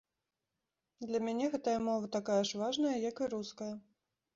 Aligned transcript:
Для 1.11 1.21
мяне 1.27 1.51
гэтая 1.57 1.77
мова 1.91 2.13
такая 2.19 2.41
ж 2.41 2.67
важная, 2.67 2.97
як 3.09 3.15
і 3.27 3.33
руская. 3.37 3.75